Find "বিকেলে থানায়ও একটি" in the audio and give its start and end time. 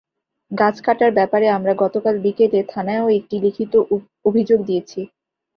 2.23-3.35